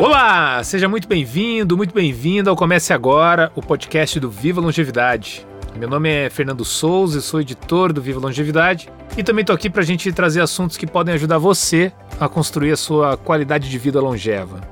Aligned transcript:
Olá, 0.00 0.64
seja 0.64 0.88
muito 0.88 1.06
bem-vindo, 1.06 1.76
muito 1.76 1.92
bem-vindo 1.92 2.48
ao 2.48 2.56
Comece 2.56 2.90
Agora, 2.90 3.52
o 3.54 3.60
podcast 3.60 4.18
do 4.18 4.30
Viva 4.30 4.58
Longevidade. 4.58 5.46
Meu 5.76 5.90
nome 5.90 6.08
é 6.08 6.30
Fernando 6.30 6.64
Souza 6.64 7.18
e 7.18 7.20
sou 7.20 7.38
editor 7.38 7.92
do 7.92 8.00
Viva 8.00 8.18
Longevidade 8.18 8.88
e 9.14 9.22
também 9.22 9.42
estou 9.42 9.54
aqui 9.54 9.68
para 9.68 9.82
a 9.82 9.84
gente 9.84 10.10
trazer 10.10 10.40
assuntos 10.40 10.78
que 10.78 10.86
podem 10.86 11.12
ajudar 11.12 11.36
você 11.36 11.92
a 12.18 12.26
construir 12.30 12.72
a 12.72 12.78
sua 12.78 13.18
qualidade 13.18 13.68
de 13.68 13.76
vida 13.76 14.00
longeva. 14.00 14.62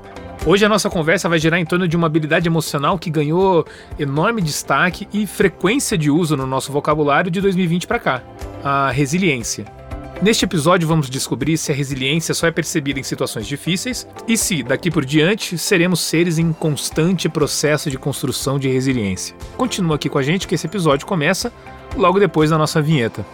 Hoje 0.47 0.65
a 0.65 0.69
nossa 0.69 0.89
conversa 0.89 1.29
vai 1.29 1.37
girar 1.37 1.59
em 1.59 1.65
torno 1.65 1.87
de 1.87 1.95
uma 1.95 2.07
habilidade 2.07 2.47
emocional 2.47 2.97
que 2.97 3.11
ganhou 3.11 3.67
enorme 3.99 4.41
destaque 4.41 5.07
e 5.13 5.27
frequência 5.27 5.95
de 5.95 6.09
uso 6.09 6.35
no 6.35 6.47
nosso 6.47 6.71
vocabulário 6.71 7.29
de 7.29 7.39
2020 7.39 7.85
para 7.85 7.99
cá: 7.99 8.23
a 8.63 8.89
resiliência. 8.89 9.78
Neste 10.21 10.43
episódio, 10.43 10.85
vamos 10.85 11.09
descobrir 11.09 11.57
se 11.57 11.71
a 11.71 11.75
resiliência 11.75 12.33
só 12.33 12.45
é 12.45 12.51
percebida 12.51 12.99
em 12.99 13.03
situações 13.03 13.47
difíceis 13.47 14.05
e 14.27 14.35
se, 14.35 14.61
daqui 14.61 14.91
por 14.91 15.05
diante, 15.05 15.57
seremos 15.57 16.01
seres 16.01 16.37
em 16.37 16.51
constante 16.51 17.29
processo 17.29 17.89
de 17.89 17.97
construção 17.97 18.59
de 18.59 18.67
resiliência. 18.67 19.33
Continua 19.55 19.95
aqui 19.95 20.09
com 20.09 20.17
a 20.17 20.21
gente 20.21 20.45
que 20.45 20.55
esse 20.55 20.67
episódio 20.67 21.07
começa 21.07 21.53
logo 21.95 22.19
depois 22.19 22.49
da 22.49 22.57
nossa 22.57 22.81
vinheta. 22.81 23.25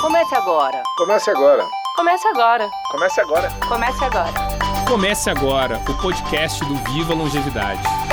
Comece 0.00 0.34
agora. 0.34 0.82
Comece 0.96 1.30
agora. 1.30 1.64
Comece 1.94 2.28
agora. 2.28 2.70
Comece 2.90 3.20
agora. 3.20 3.50
Comece 3.68 4.04
agora. 4.04 4.32
Comece 4.88 5.30
agora 5.30 5.80
o 5.88 6.02
podcast 6.02 6.64
do 6.64 6.74
Viva 6.92 7.14
Longevidade. 7.14 8.03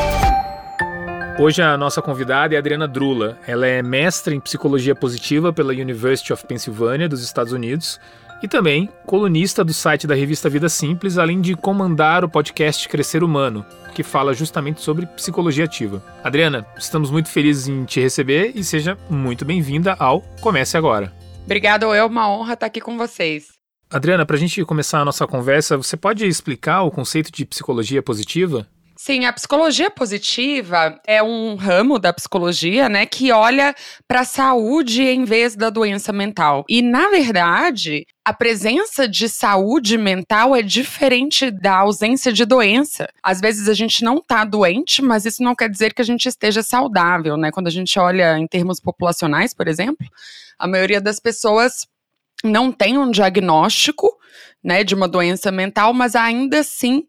Hoje 1.40 1.62
a 1.62 1.78
nossa 1.78 2.02
convidada 2.02 2.54
é 2.54 2.58
Adriana 2.58 2.88
Drula. 2.88 3.40
Ela 3.48 3.66
é 3.66 3.82
mestre 3.82 4.36
em 4.36 4.40
psicologia 4.40 4.94
positiva 4.94 5.52
pela 5.52 5.74
University 5.74 6.34
of 6.34 6.46
Pennsylvania 6.46 7.10
dos 7.10 7.24
Estados 7.24 7.54
Unidos 7.54 8.00
e 8.44 8.48
também 8.48 8.90
colunista 9.06 9.64
do 9.64 9.74
site 9.74 10.06
da 10.06 10.14
revista 10.14 10.50
Vida 10.50 10.68
Simples, 10.68 11.18
além 11.18 11.42
de 11.42 11.56
comandar 11.56 12.24
o 12.24 12.30
podcast 12.30 12.88
Crescer 12.90 13.24
Humano, 13.24 13.66
que 13.94 14.04
fala 14.04 14.34
justamente 14.34 14.82
sobre 14.82 15.06
psicologia 15.06 15.66
ativa. 15.66 16.04
Adriana, 16.24 16.66
estamos 16.78 17.10
muito 17.10 17.30
felizes 17.30 17.68
em 17.68 17.86
te 17.86 18.00
receber 18.00 18.52
e 18.54 18.64
seja 18.64 18.98
muito 19.10 19.46
bem-vinda 19.46 19.96
ao 19.98 20.22
Comece 20.42 20.78
Agora. 20.78 21.14
Obrigada, 21.46 21.86
é 21.96 22.04
uma 22.04 22.30
honra 22.30 22.54
estar 22.54 22.66
aqui 22.66 22.82
com 22.82 22.98
vocês. 22.98 23.48
Adriana, 23.90 24.26
para 24.26 24.36
a 24.36 24.40
gente 24.40 24.64
começar 24.64 25.00
a 25.00 25.06
nossa 25.06 25.26
conversa, 25.26 25.78
você 25.78 25.98
pode 25.98 26.26
explicar 26.26 26.84
o 26.84 26.92
conceito 26.92 27.32
de 27.32 27.46
psicologia 27.46 28.02
positiva? 28.02 28.68
Sim, 29.04 29.26
a 29.26 29.34
psicologia 29.34 29.90
positiva 29.90 31.02
é 31.08 31.24
um 31.24 31.56
ramo 31.56 31.98
da 31.98 32.14
psicologia, 32.14 32.88
né, 32.88 33.04
que 33.08 33.32
olha 33.32 33.74
para 34.08 34.20
a 34.20 34.24
saúde 34.24 35.02
em 35.02 35.26
vez 35.26 35.56
da 35.56 35.72
doença 35.72 36.14
mental. 36.14 36.64
E 36.70 36.84
na 36.84 37.10
verdade, 37.10 38.06
a 38.24 38.32
presença 38.32 39.08
de 39.08 39.28
saúde 39.28 39.98
mental 39.98 40.56
é 40.56 40.62
diferente 40.62 41.50
da 41.50 41.78
ausência 41.78 42.32
de 42.32 42.46
doença. 42.46 43.10
Às 43.24 43.42
vezes 43.42 43.68
a 43.68 43.74
gente 43.74 44.04
não 44.04 44.20
está 44.20 44.46
doente, 44.46 45.02
mas 45.02 45.26
isso 45.26 45.42
não 45.42 45.56
quer 45.56 45.68
dizer 45.68 45.96
que 45.96 46.02
a 46.04 46.06
gente 46.06 46.28
esteja 46.28 46.62
saudável, 46.62 47.36
né? 47.38 47.50
Quando 47.50 47.66
a 47.66 47.72
gente 47.72 47.98
olha 47.98 48.38
em 48.38 48.46
termos 48.46 48.80
populacionais, 48.80 49.52
por 49.52 49.68
exemplo, 49.68 50.06
a 50.60 50.68
maioria 50.68 51.02
das 51.02 51.20
pessoas 51.20 51.88
não 52.44 52.72
tem 52.72 53.00
um 53.00 53.10
diagnóstico 53.10 54.16
né, 54.64 54.84
de 54.84 54.94
uma 54.94 55.08
doença 55.08 55.52
mental, 55.52 55.94
mas 55.94 56.16
ainda 56.16 56.60
assim 56.60 57.06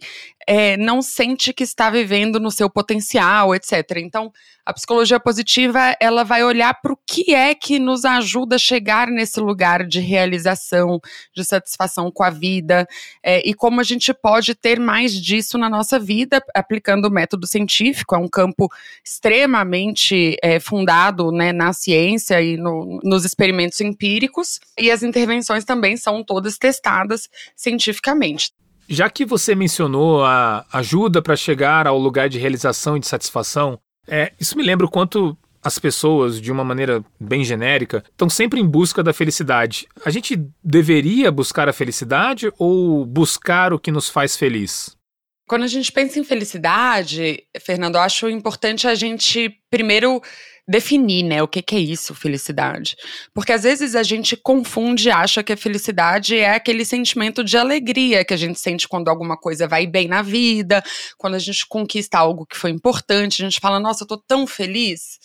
é, 0.46 0.76
não 0.76 1.00
sente 1.00 1.52
que 1.52 1.62
está 1.62 1.90
vivendo 1.90 2.40
no 2.40 2.50
seu 2.50 2.68
potencial, 2.68 3.54
etc. 3.54 3.98
Então, 3.98 4.32
a 4.64 4.72
psicologia 4.72 5.18
positiva 5.18 5.96
ela 6.00 6.22
vai 6.22 6.44
olhar 6.44 6.72
para 6.80 6.92
o 6.92 6.98
que 7.06 7.34
é 7.34 7.54
que 7.54 7.78
nos 7.78 8.04
ajuda 8.04 8.56
a 8.56 8.58
chegar 8.58 9.08
nesse 9.08 9.40
lugar 9.40 9.84
de 9.84 10.00
realização, 10.00 11.00
de 11.34 11.44
satisfação 11.44 12.10
com 12.10 12.22
a 12.22 12.30
vida 12.30 12.86
é, 13.22 13.46
e 13.48 13.54
como 13.54 13.80
a 13.80 13.84
gente 13.84 14.14
pode 14.14 14.54
ter 14.54 14.78
mais 14.78 15.12
disso 15.12 15.58
na 15.58 15.68
nossa 15.68 15.98
vida 15.98 16.42
aplicando 16.54 17.06
o 17.06 17.10
método 17.10 17.46
científico. 17.46 18.14
É 18.14 18.18
um 18.18 18.28
campo 18.28 18.68
extremamente 19.04 20.36
é, 20.42 20.60
fundado 20.60 21.32
né, 21.32 21.52
na 21.52 21.72
ciência 21.72 22.40
e 22.40 22.56
no, 22.56 23.00
nos 23.02 23.24
experimentos 23.24 23.80
empíricos 23.80 24.60
e 24.78 24.90
as 24.90 25.02
intervenções 25.02 25.64
também 25.64 25.96
são 25.96 26.22
todas 26.22 26.56
testadas 26.56 27.28
cientificamente. 27.56 28.52
Já 28.88 29.08
que 29.08 29.24
você 29.24 29.54
mencionou 29.54 30.24
a 30.24 30.66
ajuda 30.72 31.22
para 31.22 31.36
chegar 31.36 31.86
ao 31.86 31.98
lugar 31.98 32.28
de 32.28 32.38
realização 32.38 32.96
e 32.96 33.00
de 33.00 33.06
satisfação, 33.06 33.78
é, 34.06 34.32
isso 34.38 34.56
me 34.56 34.64
lembra 34.64 34.86
o 34.86 34.90
quanto 34.90 35.36
as 35.62 35.78
pessoas, 35.78 36.40
de 36.40 36.50
uma 36.50 36.64
maneira 36.64 37.04
bem 37.20 37.44
genérica, 37.44 38.02
estão 38.10 38.28
sempre 38.28 38.60
em 38.60 38.66
busca 38.66 39.02
da 39.02 39.12
felicidade. 39.12 39.86
A 40.04 40.10
gente 40.10 40.36
deveria 40.62 41.30
buscar 41.30 41.68
a 41.68 41.72
felicidade 41.72 42.52
ou 42.58 43.06
buscar 43.06 43.72
o 43.72 43.78
que 43.78 43.92
nos 43.92 44.08
faz 44.08 44.36
feliz? 44.36 44.96
Quando 45.48 45.62
a 45.62 45.68
gente 45.68 45.92
pensa 45.92 46.18
em 46.18 46.24
felicidade, 46.24 47.44
Fernando, 47.60 47.96
acho 47.96 48.28
importante 48.28 48.88
a 48.88 48.94
gente 48.94 49.54
primeiro 49.70 50.20
definir, 50.66 51.24
né, 51.24 51.42
o 51.42 51.48
que, 51.48 51.60
que 51.60 51.74
é 51.74 51.78
isso, 51.78 52.14
felicidade. 52.14 52.96
Porque 53.34 53.52
às 53.52 53.64
vezes 53.64 53.94
a 53.94 54.02
gente 54.02 54.36
confunde 54.36 55.10
acha 55.10 55.42
que 55.42 55.52
a 55.52 55.56
felicidade 55.56 56.36
é 56.36 56.54
aquele 56.54 56.84
sentimento 56.84 57.42
de 57.42 57.56
alegria 57.56 58.24
que 58.24 58.32
a 58.32 58.36
gente 58.36 58.58
sente 58.60 58.88
quando 58.88 59.08
alguma 59.08 59.36
coisa 59.36 59.66
vai 59.66 59.86
bem 59.86 60.06
na 60.06 60.22
vida, 60.22 60.82
quando 61.18 61.34
a 61.34 61.38
gente 61.38 61.66
conquista 61.66 62.18
algo 62.18 62.46
que 62.46 62.56
foi 62.56 62.70
importante, 62.70 63.42
a 63.42 63.44
gente 63.48 63.60
fala, 63.60 63.80
nossa, 63.80 64.04
eu 64.04 64.08
tô 64.08 64.16
tão 64.16 64.46
feliz. 64.46 65.18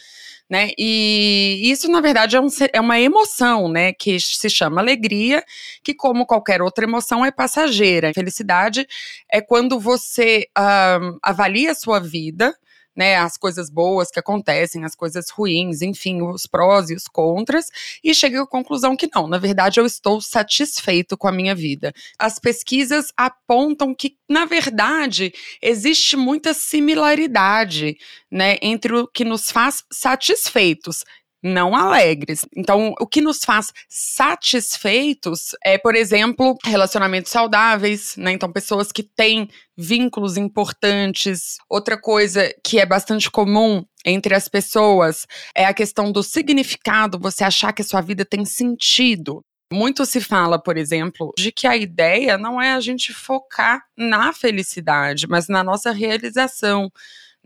Né? 0.50 0.72
E 0.78 1.60
isso, 1.64 1.92
na 1.92 2.00
verdade, 2.00 2.38
é, 2.38 2.40
um, 2.40 2.48
é, 2.72 2.80
uma 2.80 2.98
emoção, 2.98 3.68
né? 3.68 3.92
Que 3.92 4.18
se 4.18 4.50
chama 4.50 4.80
alegria, 4.80 5.44
que, 5.84 5.94
como 5.94 6.26
qualquer 6.26 6.62
outra 6.62 6.86
emoção, 6.86 7.26
é 7.26 7.32
passageira. 7.32 8.14
Felicidade 8.14 8.88
é 9.30 9.42
quando 9.42 9.78
você 9.78 10.48
um, 10.58 11.18
avalia 11.22 11.72
a 11.72 11.76
sua 11.76 12.00
vida 12.00 12.56
né, 12.98 13.16
as 13.16 13.38
coisas 13.38 13.70
boas 13.70 14.10
que 14.10 14.20
acontecem, 14.20 14.84
as 14.84 14.96
coisas 14.96 15.30
ruins, 15.30 15.84
enfim, 15.84 16.24
os 16.24 16.48
prós 16.48 16.90
e 16.90 16.96
os 16.96 17.08
contras, 17.08 17.68
e 18.04 18.14
cheguei 18.16 18.40
à 18.40 18.48
conclusão 18.48 18.98
que 18.98 19.08
não, 19.14 19.28
na 19.28 19.38
verdade 19.38 19.80
eu 19.80 19.86
estou 19.86 20.20
satisfeito 20.20 21.16
com 21.16 21.28
a 21.28 21.32
minha 21.32 21.54
vida. 21.54 21.94
As 22.18 22.40
pesquisas 22.40 23.14
apontam 23.16 23.94
que, 23.94 24.18
na 24.28 24.46
verdade, 24.46 25.32
existe 25.62 26.18
muita 26.18 26.56
similaridade, 26.56 27.96
né, 28.32 28.58
entre 28.62 28.96
o 28.96 29.08
que 29.08 29.24
nos 29.24 29.52
faz 29.52 29.84
satisfeitos 29.92 31.04
não 31.48 31.76
alegres. 31.76 32.42
Então, 32.56 32.94
o 33.00 33.08
que 33.08 33.22
nos 33.22 33.40
faz 33.44 33.72
satisfeitos 33.90 35.56
é, 35.64 35.78
por 35.78 35.96
exemplo, 35.96 36.56
relacionamentos 36.64 37.32
saudáveis, 37.32 38.16
né? 38.18 38.32
Então, 38.32 38.52
pessoas 38.52 38.92
que 38.92 39.04
têm 39.04 39.50
vínculos 39.78 40.38
importantes. 40.38 41.58
Outra 41.70 42.00
coisa 42.00 42.54
que 42.64 42.80
é 42.80 42.86
bastante 42.86 43.30
comum 43.32 43.84
entre 44.06 44.36
as 44.36 44.48
pessoas 44.48 45.26
é 45.56 45.66
a 45.66 45.74
questão 45.74 46.12
do 46.12 46.24
significado, 46.24 47.20
você 47.20 47.44
achar 47.44 47.74
que 47.74 47.82
a 47.82 47.86
sua 47.86 48.02
vida 48.02 48.26
tem 48.26 48.46
sentido. 48.46 49.44
Muito 49.72 50.06
se 50.06 50.22
fala, 50.22 50.58
por 50.58 50.78
exemplo, 50.78 51.34
de 51.38 51.52
que 51.52 51.68
a 51.68 51.76
ideia 51.76 52.38
não 52.38 52.62
é 52.62 52.72
a 52.72 52.80
gente 52.80 53.14
focar 53.14 53.84
na 53.98 54.32
felicidade, 54.32 55.28
mas 55.28 55.50
na 55.50 55.62
nossa 55.62 55.92
realização 55.92 56.90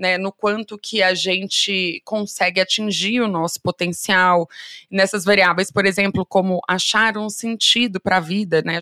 né, 0.01 0.17
no 0.17 0.31
quanto 0.31 0.79
que 0.79 1.03
a 1.03 1.13
gente 1.13 2.01
consegue 2.03 2.59
atingir 2.59 3.22
o 3.22 3.28
nosso 3.28 3.62
potencial 3.62 4.50
nessas 4.89 5.23
variáveis, 5.23 5.72
por 5.72 5.85
exemplo, 5.85 6.25
como 6.25 6.59
achar 6.67 7.19
um 7.19 7.29
sentido 7.29 8.01
para 8.01 8.17
a 8.17 8.19
vida, 8.19 8.63
né? 8.66 8.79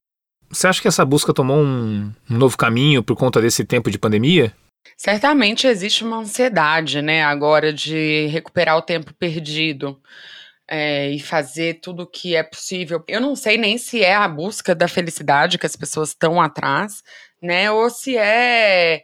Você 0.50 0.66
acha 0.66 0.82
que 0.82 0.88
essa 0.88 1.04
busca 1.04 1.34
tomou 1.34 1.58
um, 1.58 2.10
um 2.30 2.38
novo 2.38 2.58
caminho 2.58 3.04
por 3.04 3.18
conta 3.18 3.42
desse 3.42 3.66
tempo 3.66 3.92
de 3.92 4.00
pandemia? 4.00 4.56
Certamente 4.96 5.68
existe 5.68 6.06
uma 6.06 6.20
ansiedade, 6.20 7.02
né, 7.02 7.22
agora 7.22 7.74
de 7.74 8.28
recuperar 8.28 8.78
o 8.78 8.82
tempo 8.82 9.14
perdido. 9.14 10.02
É, 10.72 11.10
e 11.10 11.20
fazer 11.20 11.80
tudo 11.82 12.04
o 12.04 12.08
que 12.08 12.36
é 12.36 12.44
possível. 12.44 13.04
Eu 13.08 13.20
não 13.20 13.36
sei 13.36 13.58
nem 13.58 13.76
se 13.80 14.04
é 14.04 14.14
a 14.14 14.28
busca 14.28 14.76
da 14.76 14.88
felicidade 14.88 15.58
que 15.58 15.66
as 15.66 15.76
pessoas 15.76 16.10
estão 16.10 16.40
atrás, 16.40 17.02
né? 17.42 17.72
Ou 17.72 17.90
se 17.90 18.16
é 18.16 19.02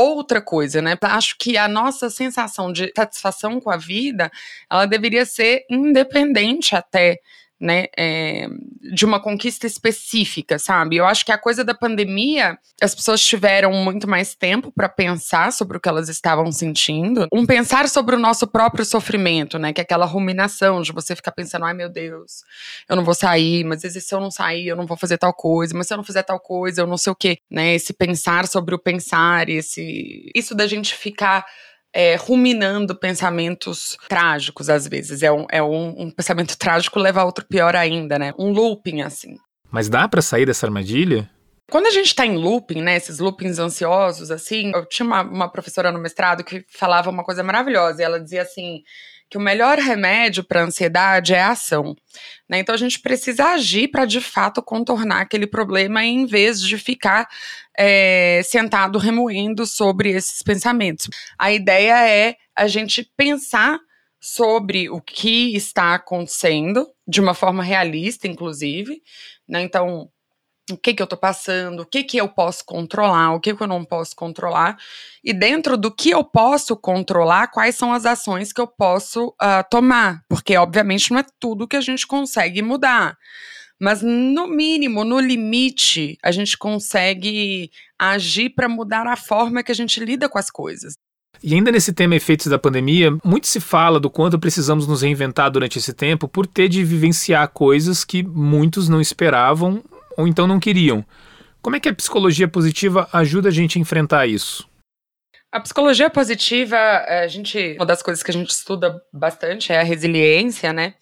outra 0.00 0.40
coisa, 0.40 0.80
né? 0.80 0.96
Acho 1.02 1.36
que 1.38 1.56
a 1.56 1.68
nossa 1.68 2.10
sensação 2.10 2.72
de 2.72 2.92
satisfação 2.96 3.60
com 3.60 3.70
a 3.70 3.76
vida, 3.76 4.30
ela 4.70 4.86
deveria 4.86 5.24
ser 5.24 5.64
independente 5.70 6.74
até 6.74 7.18
né, 7.60 7.86
é, 7.96 8.48
de 8.92 9.04
uma 9.04 9.20
conquista 9.20 9.66
específica, 9.66 10.58
sabe? 10.58 10.96
Eu 10.96 11.06
acho 11.06 11.24
que 11.24 11.32
a 11.32 11.38
coisa 11.38 11.62
da 11.62 11.74
pandemia, 11.74 12.58
as 12.80 12.94
pessoas 12.94 13.20
tiveram 13.20 13.72
muito 13.72 14.08
mais 14.08 14.34
tempo 14.34 14.72
para 14.72 14.88
pensar 14.88 15.52
sobre 15.52 15.76
o 15.76 15.80
que 15.80 15.88
elas 15.88 16.08
estavam 16.08 16.50
sentindo, 16.50 17.26
um 17.32 17.44
pensar 17.44 17.88
sobre 17.88 18.16
o 18.16 18.18
nosso 18.18 18.46
próprio 18.46 18.84
sofrimento, 18.84 19.58
né, 19.58 19.72
que 19.72 19.80
é 19.80 19.84
aquela 19.84 20.06
ruminação 20.06 20.80
de 20.80 20.92
você 20.92 21.14
ficar 21.14 21.32
pensando, 21.32 21.66
ai 21.66 21.74
meu 21.74 21.88
Deus, 21.88 22.42
eu 22.88 22.96
não 22.96 23.04
vou 23.04 23.14
sair, 23.14 23.64
mas 23.64 23.82
se 23.82 24.14
eu 24.14 24.20
não 24.20 24.30
sair, 24.30 24.68
eu 24.68 24.76
não 24.76 24.86
vou 24.86 24.96
fazer 24.96 25.18
tal 25.18 25.34
coisa, 25.34 25.76
mas 25.76 25.86
se 25.86 25.92
eu 25.92 25.98
não 25.98 26.04
fizer 26.04 26.22
tal 26.22 26.40
coisa, 26.40 26.80
eu 26.80 26.86
não 26.86 26.96
sei 26.96 27.12
o 27.12 27.16
quê, 27.16 27.38
né? 27.50 27.74
Esse 27.74 27.92
pensar 27.92 28.46
sobre 28.46 28.74
o 28.74 28.78
pensar, 28.78 29.48
esse 29.48 30.30
isso 30.34 30.54
da 30.54 30.66
gente 30.66 30.94
ficar 30.94 31.44
é, 31.92 32.16
ruminando 32.16 32.94
pensamentos 32.94 33.96
trágicos, 34.08 34.70
às 34.70 34.86
vezes. 34.86 35.22
É 35.22 35.32
um, 35.32 35.46
é 35.50 35.62
um, 35.62 36.02
um 36.02 36.10
pensamento 36.10 36.56
trágico 36.56 36.98
leva 36.98 37.20
a 37.20 37.24
outro 37.24 37.44
pior 37.46 37.74
ainda, 37.76 38.18
né? 38.18 38.32
Um 38.38 38.50
looping, 38.50 39.02
assim. 39.02 39.36
Mas 39.70 39.88
dá 39.88 40.08
para 40.08 40.22
sair 40.22 40.46
dessa 40.46 40.66
armadilha? 40.66 41.28
Quando 41.70 41.86
a 41.86 41.90
gente 41.90 42.12
tá 42.14 42.26
em 42.26 42.36
looping, 42.36 42.82
né, 42.82 42.96
esses 42.96 43.20
loopings 43.20 43.60
ansiosos, 43.60 44.32
assim, 44.32 44.72
eu 44.74 44.84
tinha 44.86 45.06
uma, 45.06 45.22
uma 45.22 45.48
professora 45.48 45.92
no 45.92 46.00
mestrado 46.00 46.42
que 46.42 46.64
falava 46.68 47.08
uma 47.08 47.22
coisa 47.22 47.44
maravilhosa, 47.44 48.02
e 48.02 48.04
ela 48.04 48.18
dizia 48.18 48.42
assim, 48.42 48.82
que 49.30 49.38
o 49.38 49.40
melhor 49.40 49.78
remédio 49.78 50.42
para 50.42 50.60
a 50.60 50.64
ansiedade 50.64 51.32
é 51.32 51.40
a 51.40 51.52
ação. 51.52 51.96
Né? 52.48 52.58
Então 52.58 52.74
a 52.74 52.78
gente 52.78 52.98
precisa 52.98 53.52
agir 53.52 53.88
para 53.88 54.04
de 54.04 54.20
fato 54.20 54.60
contornar 54.60 55.20
aquele 55.20 55.46
problema 55.46 56.04
em 56.04 56.26
vez 56.26 56.60
de 56.60 56.76
ficar 56.76 57.28
é, 57.78 58.42
sentado 58.44 58.98
remoendo 58.98 59.64
sobre 59.64 60.10
esses 60.10 60.42
pensamentos. 60.42 61.08
A 61.38 61.52
ideia 61.52 62.06
é 62.06 62.34
a 62.56 62.66
gente 62.66 63.08
pensar 63.16 63.78
sobre 64.20 64.90
o 64.90 65.00
que 65.00 65.54
está 65.56 65.94
acontecendo 65.94 66.86
de 67.06 67.20
uma 67.20 67.32
forma 67.32 67.62
realista, 67.62 68.26
inclusive. 68.26 69.00
Né? 69.48 69.62
Então, 69.62 70.10
o 70.74 70.78
que, 70.78 70.94
que 70.94 71.02
eu 71.02 71.04
estou 71.04 71.18
passando, 71.18 71.80
o 71.80 71.86
que, 71.86 72.02
que 72.02 72.16
eu 72.16 72.28
posso 72.28 72.64
controlar, 72.64 73.34
o 73.34 73.40
que, 73.40 73.54
que 73.54 73.62
eu 73.62 73.66
não 73.66 73.84
posso 73.84 74.14
controlar, 74.14 74.78
e 75.22 75.32
dentro 75.32 75.76
do 75.76 75.90
que 75.90 76.10
eu 76.10 76.24
posso 76.24 76.76
controlar, 76.76 77.48
quais 77.48 77.74
são 77.74 77.92
as 77.92 78.06
ações 78.06 78.52
que 78.52 78.60
eu 78.60 78.66
posso 78.66 79.28
uh, 79.28 79.64
tomar, 79.70 80.22
porque 80.28 80.56
obviamente 80.56 81.10
não 81.10 81.18
é 81.18 81.24
tudo 81.38 81.68
que 81.68 81.76
a 81.76 81.80
gente 81.80 82.06
consegue 82.06 82.62
mudar. 82.62 83.16
Mas 83.80 84.02
no 84.02 84.46
mínimo, 84.46 85.04
no 85.04 85.18
limite, 85.18 86.18
a 86.22 86.30
gente 86.30 86.58
consegue 86.58 87.70
agir 87.98 88.50
para 88.50 88.68
mudar 88.68 89.06
a 89.06 89.16
forma 89.16 89.62
que 89.62 89.72
a 89.72 89.74
gente 89.74 90.04
lida 90.04 90.28
com 90.28 90.38
as 90.38 90.50
coisas. 90.50 90.94
E 91.42 91.54
ainda 91.54 91.72
nesse 91.72 91.92
tema 91.94 92.14
efeitos 92.14 92.46
da 92.48 92.58
pandemia, 92.58 93.16
muito 93.24 93.46
se 93.46 93.60
fala 93.60 93.98
do 93.98 94.10
quanto 94.10 94.38
precisamos 94.38 94.86
nos 94.86 95.00
reinventar 95.00 95.50
durante 95.50 95.78
esse 95.78 95.94
tempo 95.94 96.28
por 96.28 96.46
ter 96.46 96.68
de 96.68 96.84
vivenciar 96.84 97.48
coisas 97.48 98.04
que 98.04 98.22
muitos 98.22 98.90
não 98.90 99.00
esperavam 99.00 99.82
ou 100.16 100.26
então 100.26 100.46
não 100.46 100.60
queriam. 100.60 101.04
Como 101.62 101.76
é 101.76 101.80
que 101.80 101.88
a 101.88 101.94
psicologia 101.94 102.48
positiva 102.48 103.08
ajuda 103.12 103.48
a 103.48 103.52
gente 103.52 103.78
a 103.78 103.80
enfrentar 103.80 104.26
isso? 104.26 104.68
A 105.52 105.60
psicologia 105.60 106.08
positiva, 106.08 106.76
a 106.76 107.26
gente, 107.26 107.74
uma 107.76 107.86
das 107.86 108.02
coisas 108.02 108.22
que 108.22 108.30
a 108.30 108.34
gente 108.34 108.50
estuda 108.50 109.02
bastante 109.12 109.72
é 109.72 109.80
a 109.80 109.82
resiliência, 109.82 110.72
né? 110.72 110.94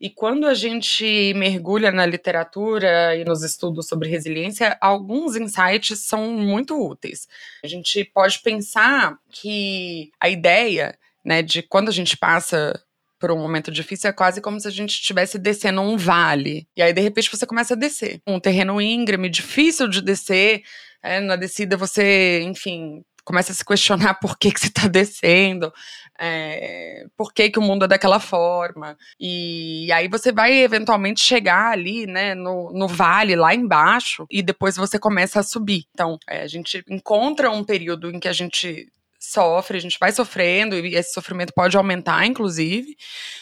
E 0.00 0.08
quando 0.08 0.46
a 0.46 0.54
gente 0.54 1.34
mergulha 1.34 1.92
na 1.92 2.06
literatura 2.06 3.14
e 3.14 3.22
nos 3.22 3.42
estudos 3.42 3.86
sobre 3.86 4.08
resiliência, 4.08 4.78
alguns 4.80 5.36
insights 5.36 6.06
são 6.06 6.32
muito 6.32 6.74
úteis. 6.74 7.28
A 7.62 7.66
gente 7.66 8.02
pode 8.06 8.38
pensar 8.38 9.18
que 9.30 10.10
a 10.18 10.30
ideia, 10.30 10.98
né, 11.22 11.42
de 11.42 11.62
quando 11.62 11.90
a 11.90 11.92
gente 11.92 12.16
passa 12.16 12.82
por 13.20 13.30
um 13.30 13.38
momento 13.38 13.70
difícil, 13.70 14.08
é 14.08 14.12
quase 14.12 14.40
como 14.40 14.58
se 14.58 14.66
a 14.66 14.70
gente 14.70 14.90
estivesse 14.90 15.38
descendo 15.38 15.82
um 15.82 15.96
vale. 15.96 16.66
E 16.74 16.82
aí, 16.82 16.92
de 16.92 17.02
repente, 17.02 17.30
você 17.30 17.46
começa 17.46 17.74
a 17.74 17.76
descer. 17.76 18.20
Um 18.26 18.40
terreno 18.40 18.80
íngreme, 18.80 19.28
difícil 19.28 19.86
de 19.86 20.00
descer. 20.00 20.62
É, 21.02 21.20
na 21.20 21.36
descida, 21.36 21.76
você, 21.76 22.42
enfim, 22.42 23.02
começa 23.24 23.52
a 23.52 23.54
se 23.54 23.64
questionar 23.64 24.14
por 24.14 24.38
que, 24.38 24.50
que 24.50 24.60
você 24.60 24.66
está 24.66 24.88
descendo, 24.88 25.72
é, 26.18 27.04
por 27.16 27.32
que, 27.32 27.50
que 27.50 27.58
o 27.58 27.62
mundo 27.62 27.84
é 27.84 27.88
daquela 27.88 28.18
forma. 28.18 28.96
E 29.18 29.90
aí 29.92 30.08
você 30.08 30.32
vai 30.32 30.52
eventualmente 30.52 31.20
chegar 31.20 31.72
ali, 31.72 32.06
né, 32.06 32.34
no, 32.34 32.72
no 32.72 32.88
vale, 32.88 33.36
lá 33.36 33.54
embaixo, 33.54 34.26
e 34.30 34.42
depois 34.42 34.76
você 34.76 34.98
começa 34.98 35.40
a 35.40 35.44
subir. 35.44 35.84
Então, 35.92 36.18
é, 36.28 36.42
a 36.42 36.46
gente 36.48 36.82
encontra 36.88 37.50
um 37.50 37.64
período 37.64 38.10
em 38.10 38.18
que 38.18 38.28
a 38.28 38.32
gente 38.32 38.90
sofre, 39.20 39.76
a 39.76 39.80
gente 39.80 39.98
vai 40.00 40.10
sofrendo, 40.10 40.74
e 40.74 40.96
esse 40.96 41.12
sofrimento 41.12 41.52
pode 41.52 41.76
aumentar, 41.76 42.24
inclusive, 42.24 42.96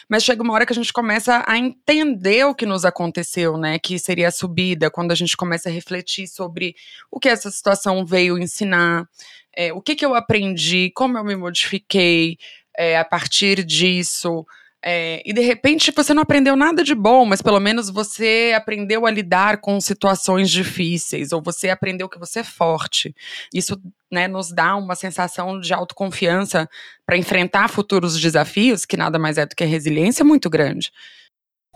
mas 0.09 0.23
chega 0.23 0.43
uma 0.43 0.53
hora 0.53 0.65
que 0.65 0.73
a 0.73 0.75
gente 0.75 0.91
começa 0.91 1.43
a 1.47 1.57
entender 1.57 2.45
o 2.45 2.53
que 2.53 2.65
nos 2.65 2.83
aconteceu, 2.83 3.57
né? 3.57 3.79
Que 3.79 3.97
seria 3.97 4.27
a 4.27 4.31
subida, 4.31 4.91
quando 4.91 5.11
a 5.11 5.15
gente 5.15 5.37
começa 5.37 5.69
a 5.69 5.71
refletir 5.71 6.27
sobre 6.27 6.75
o 7.09 7.19
que 7.19 7.29
essa 7.29 7.49
situação 7.49 8.05
veio 8.05 8.37
ensinar, 8.37 9.07
é, 9.55 9.71
o 9.71 9.81
que, 9.81 9.95
que 9.95 10.05
eu 10.05 10.13
aprendi, 10.13 10.91
como 10.93 11.17
eu 11.17 11.23
me 11.23 11.35
modifiquei 11.35 12.37
é, 12.77 12.97
a 12.97 13.05
partir 13.05 13.63
disso. 13.63 14.45
É, 14.83 15.21
e 15.25 15.33
de 15.33 15.41
repente 15.41 15.91
você 15.93 16.13
não 16.13 16.23
aprendeu 16.23 16.55
nada 16.55 16.83
de 16.83 16.95
bom, 16.95 17.25
mas 17.25 17.41
pelo 17.41 17.59
menos 17.59 17.89
você 17.89 18.53
aprendeu 18.55 19.05
a 19.05 19.11
lidar 19.11 19.57
com 19.57 19.79
situações 19.81 20.49
difíceis, 20.49 21.33
ou 21.33 21.41
você 21.41 21.69
aprendeu 21.69 22.07
que 22.07 22.17
você 22.17 22.39
é 22.39 22.43
forte. 22.43 23.13
Isso 23.53 23.79
né, 24.09 24.27
nos 24.27 24.51
dá 24.51 24.75
uma 24.77 24.95
sensação 24.95 25.59
de 25.59 25.73
autoconfiança 25.73 26.69
para 27.05 27.17
enfrentar 27.17 27.67
futuros 27.67 28.19
desafios, 28.19 28.85
que 28.85 28.95
nada 28.95 29.19
mais 29.19 29.37
é 29.37 29.45
do 29.45 29.55
que 29.55 29.63
a 29.63 29.67
resiliência 29.67 30.23
muito 30.23 30.49
grande. 30.49 30.91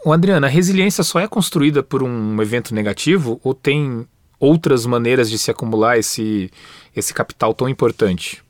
O 0.05 0.11
Adriana, 0.11 0.47
a 0.47 0.49
resiliência 0.49 1.03
só 1.03 1.19
é 1.19 1.27
construída 1.27 1.83
por 1.83 2.03
um 2.03 2.41
evento 2.41 2.73
negativo 2.73 3.39
ou 3.43 3.53
tem 3.53 4.07
outras 4.39 4.85
maneiras 4.85 5.29
de 5.29 5.37
se 5.37 5.49
acumular 5.49 5.97
esse, 5.97 6.51
esse 6.93 7.13
capital 7.13 7.53
tão 7.53 7.69
importante? 7.69 8.43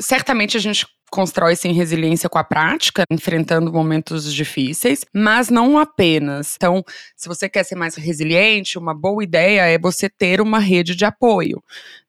Certamente 0.00 0.56
a 0.56 0.60
gente 0.60 0.86
constrói 1.10 1.56
sim 1.56 1.72
resiliência 1.72 2.28
com 2.28 2.38
a 2.38 2.44
prática, 2.44 3.04
enfrentando 3.10 3.72
momentos 3.72 4.32
difíceis, 4.32 5.04
mas 5.12 5.48
não 5.48 5.78
apenas. 5.78 6.54
Então, 6.56 6.82
se 7.16 7.28
você 7.28 7.48
quer 7.48 7.64
ser 7.64 7.74
mais 7.74 7.94
resiliente, 7.94 8.78
uma 8.78 8.94
boa 8.94 9.22
ideia 9.22 9.62
é 9.62 9.78
você 9.78 10.08
ter 10.08 10.40
uma 10.40 10.58
rede 10.58 10.94
de 10.94 11.04
apoio, 11.04 11.62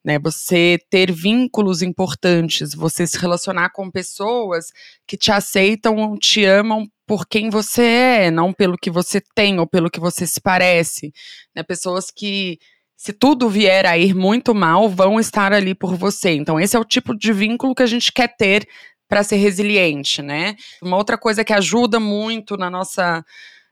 né? 0.04 0.18
Você 0.18 0.78
ter 0.90 1.12
vínculos 1.12 1.82
importantes, 1.82 2.74
você 2.74 3.06
se 3.06 3.18
relacionar 3.18 3.70
com 3.70 3.90
pessoas 3.90 4.72
que 5.06 5.16
te 5.16 5.32
aceitam, 5.32 6.16
te 6.18 6.44
amam 6.44 6.88
por 7.06 7.26
quem 7.26 7.50
você 7.50 7.82
é, 7.82 8.30
não 8.30 8.52
pelo 8.52 8.78
que 8.78 8.90
você 8.90 9.20
tem 9.34 9.58
ou 9.58 9.66
pelo 9.66 9.90
que 9.90 9.98
você 9.98 10.26
se 10.26 10.40
parece, 10.40 11.12
né? 11.54 11.62
Pessoas 11.62 12.10
que 12.10 12.58
se 13.00 13.14
tudo 13.14 13.48
vier 13.48 13.86
a 13.86 13.96
ir 13.96 14.14
muito 14.14 14.54
mal, 14.54 14.86
vão 14.86 15.18
estar 15.18 15.54
ali 15.54 15.74
por 15.74 15.96
você. 15.96 16.32
Então, 16.32 16.60
esse 16.60 16.76
é 16.76 16.78
o 16.78 16.84
tipo 16.84 17.16
de 17.16 17.32
vínculo 17.32 17.74
que 17.74 17.82
a 17.82 17.86
gente 17.86 18.12
quer 18.12 18.36
ter 18.36 18.68
para 19.08 19.22
ser 19.22 19.36
resiliente, 19.36 20.20
né? 20.20 20.54
Uma 20.82 20.98
outra 20.98 21.16
coisa 21.16 21.42
que 21.42 21.54
ajuda 21.54 21.98
muito 21.98 22.58
na 22.58 22.68
nossa 22.68 23.24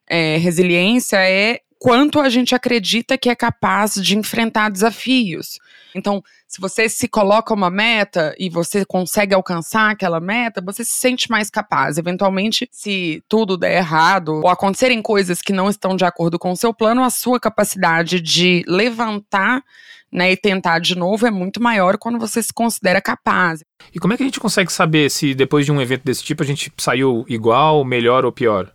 é, 0.09 0.39
resiliência 0.39 1.19
é 1.19 1.61
quanto 1.79 2.21
a 2.21 2.29
gente 2.29 2.55
acredita 2.55 3.17
que 3.17 3.29
é 3.29 3.35
capaz 3.35 3.95
de 3.95 4.17
enfrentar 4.17 4.71
desafios. 4.71 5.59
Então, 5.95 6.23
se 6.47 6.61
você 6.61 6.89
se 6.89 7.09
coloca 7.09 7.55
uma 7.55 7.71
meta 7.71 8.35
e 8.39 8.49
você 8.51 8.85
consegue 8.85 9.35
alcançar 9.35 9.91
aquela 9.91 10.21
meta, 10.21 10.61
você 10.61 10.85
se 10.85 10.95
sente 10.95 11.31
mais 11.31 11.51
capaz. 11.51 11.99
Eventualmente, 11.99 12.69
se 12.73 13.23
tudo 13.29 13.57
der 13.57 13.77
errado 13.77 14.41
ou 14.43 14.49
acontecerem 14.49 15.01
coisas 15.01 15.41
que 15.41 15.53
não 15.53 15.69
estão 15.69 15.97
de 15.97 16.05
acordo 16.05 16.39
com 16.39 16.53
o 16.53 16.57
seu 16.57 16.75
plano, 16.75 17.03
a 17.03 17.11
sua 17.11 17.39
capacidade 17.39 18.21
de 18.21 18.65
levantar 18.67 19.63
né, 20.11 20.33
e 20.33 20.37
tentar 20.37 20.79
de 20.79 20.97
novo 20.97 21.27
é 21.27 21.31
muito 21.31 21.63
maior 21.63 21.99
quando 21.99 22.19
você 22.19 22.43
se 22.43 22.53
considera 22.53 23.01
capaz. 23.01 23.63
E 23.95 23.99
como 23.99 24.15
é 24.15 24.17
que 24.17 24.23
a 24.23 24.27
gente 24.27 24.41
consegue 24.41 24.73
saber 24.73 25.11
se 25.11 25.35
depois 25.35 25.67
de 25.67 25.73
um 25.73 25.81
evento 25.81 26.03
desse 26.05 26.25
tipo 26.25 26.43
a 26.43 26.47
gente 26.47 26.73
saiu 26.79 27.25
igual, 27.29 27.85
melhor 27.85 28.25
ou 28.25 28.33
pior? 28.33 28.73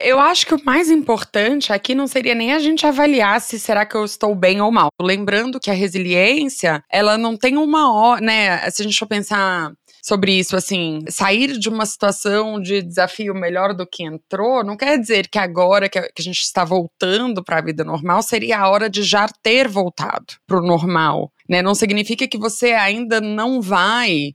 Eu 0.00 0.20
acho 0.20 0.46
que 0.46 0.54
o 0.54 0.64
mais 0.64 0.90
importante 0.90 1.72
aqui 1.72 1.92
não 1.92 2.06
seria 2.06 2.34
nem 2.34 2.52
a 2.52 2.60
gente 2.60 2.86
avaliar 2.86 3.40
se 3.40 3.58
será 3.58 3.84
que 3.84 3.96
eu 3.96 4.04
estou 4.04 4.32
bem 4.32 4.60
ou 4.60 4.70
mal. 4.70 4.90
Lembrando 5.00 5.58
que 5.58 5.70
a 5.70 5.74
resiliência, 5.74 6.84
ela 6.88 7.18
não 7.18 7.36
tem 7.36 7.56
uma 7.56 7.92
hora, 7.92 8.20
né? 8.20 8.70
Se 8.70 8.82
a 8.82 8.84
gente 8.84 8.98
for 8.98 9.06
pensar 9.06 9.72
sobre 10.00 10.32
isso, 10.32 10.56
assim, 10.56 11.00
sair 11.08 11.58
de 11.58 11.68
uma 11.68 11.84
situação 11.84 12.60
de 12.60 12.80
desafio 12.80 13.34
melhor 13.34 13.74
do 13.74 13.86
que 13.86 14.04
entrou, 14.04 14.64
não 14.64 14.76
quer 14.76 14.98
dizer 14.98 15.28
que 15.28 15.38
agora 15.38 15.88
que 15.88 15.98
a, 15.98 16.08
gente 16.18 16.40
está 16.40 16.64
voltando 16.64 17.42
para 17.42 17.58
a 17.58 17.62
vida 17.62 17.84
normal 17.84 18.22
seria 18.22 18.60
a 18.60 18.68
hora 18.68 18.88
de 18.88 19.02
já 19.02 19.28
ter 19.42 19.66
voltado 19.66 20.34
para 20.46 20.60
o 20.60 20.66
normal, 20.66 21.32
né? 21.48 21.60
Não 21.60 21.74
significa 21.74 22.28
que 22.28 22.38
você 22.38 22.72
ainda 22.72 23.20
não 23.20 23.60
vai 23.60 24.34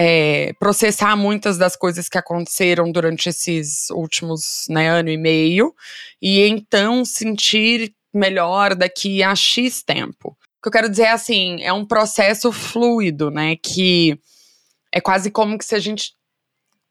é, 0.00 0.52
processar 0.60 1.16
muitas 1.16 1.58
das 1.58 1.74
coisas 1.74 2.08
que 2.08 2.16
aconteceram 2.16 2.92
durante 2.92 3.28
esses 3.28 3.90
últimos 3.90 4.66
né, 4.70 4.88
ano 4.88 5.08
e 5.08 5.16
meio 5.16 5.74
e 6.22 6.46
então 6.46 7.04
sentir 7.04 7.92
melhor 8.14 8.76
daqui 8.76 9.24
a 9.24 9.34
X 9.34 9.82
tempo. 9.82 10.28
O 10.28 10.62
que 10.62 10.68
eu 10.68 10.72
quero 10.72 10.88
dizer 10.88 11.02
é 11.02 11.10
assim, 11.10 11.60
é 11.64 11.72
um 11.72 11.84
processo 11.84 12.52
fluido, 12.52 13.28
né? 13.28 13.56
Que 13.56 14.16
é 14.92 15.00
quase 15.00 15.32
como 15.32 15.58
que 15.58 15.64
se 15.64 15.74
a 15.74 15.80
gente 15.80 16.12